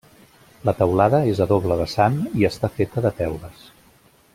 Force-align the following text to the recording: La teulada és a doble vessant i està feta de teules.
La 0.69 0.73
teulada 0.79 1.19
és 1.33 1.43
a 1.45 1.47
doble 1.53 1.79
vessant 1.83 2.17
i 2.41 2.51
està 2.53 2.73
feta 2.79 3.07
de 3.09 3.13
teules. 3.23 3.65